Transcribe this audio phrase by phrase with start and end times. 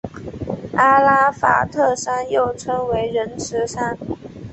[0.75, 3.95] 阿拉法特山又称为仁慈山。